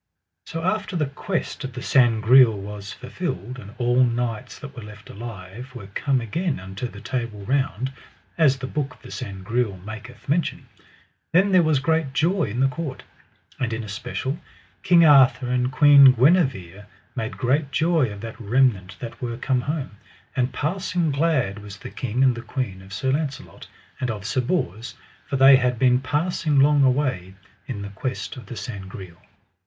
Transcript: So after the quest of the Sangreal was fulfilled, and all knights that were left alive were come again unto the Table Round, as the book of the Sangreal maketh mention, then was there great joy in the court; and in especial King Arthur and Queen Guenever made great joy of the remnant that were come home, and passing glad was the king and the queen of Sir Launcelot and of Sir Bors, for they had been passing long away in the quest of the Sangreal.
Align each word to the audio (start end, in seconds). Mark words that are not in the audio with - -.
So 0.47 0.63
after 0.63 0.95
the 0.95 1.05
quest 1.05 1.63
of 1.63 1.73
the 1.73 1.81
Sangreal 1.83 2.57
was 2.57 2.91
fulfilled, 2.91 3.59
and 3.59 3.75
all 3.77 4.03
knights 4.03 4.57
that 4.57 4.75
were 4.75 4.81
left 4.81 5.11
alive 5.11 5.75
were 5.75 5.85
come 5.93 6.19
again 6.21 6.59
unto 6.59 6.87
the 6.87 6.99
Table 7.01 7.45
Round, 7.45 7.91
as 8.35 8.57
the 8.57 8.65
book 8.65 8.95
of 8.95 9.01
the 9.03 9.11
Sangreal 9.11 9.77
maketh 9.85 10.27
mention, 10.27 10.67
then 11.33 11.51
was 11.63 11.77
there 11.77 11.83
great 11.85 12.13
joy 12.13 12.45
in 12.45 12.61
the 12.61 12.67
court; 12.67 13.03
and 13.59 13.71
in 13.73 13.83
especial 13.83 14.39
King 14.81 15.05
Arthur 15.05 15.49
and 15.49 15.71
Queen 15.71 16.13
Guenever 16.13 16.87
made 17.15 17.37
great 17.37 17.71
joy 17.71 18.11
of 18.11 18.21
the 18.21 18.33
remnant 18.39 18.97
that 19.01 19.21
were 19.21 19.37
come 19.37 19.61
home, 19.61 19.91
and 20.35 20.51
passing 20.51 21.11
glad 21.11 21.59
was 21.59 21.77
the 21.77 21.91
king 21.91 22.23
and 22.23 22.33
the 22.33 22.41
queen 22.41 22.81
of 22.81 22.91
Sir 22.91 23.11
Launcelot 23.11 23.67
and 23.99 24.09
of 24.09 24.25
Sir 24.25 24.41
Bors, 24.41 24.95
for 25.27 25.35
they 25.35 25.57
had 25.57 25.77
been 25.77 25.99
passing 26.01 26.59
long 26.59 26.83
away 26.83 27.35
in 27.67 27.83
the 27.83 27.89
quest 27.89 28.35
of 28.35 28.47
the 28.47 28.55
Sangreal. 28.55 29.17